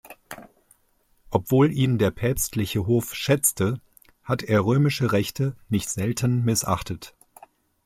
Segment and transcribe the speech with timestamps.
[1.29, 3.79] Obwohl ihn der päpstliche Hof schätzte,
[4.23, 7.13] hat er römische Rechte nicht selten missachtet.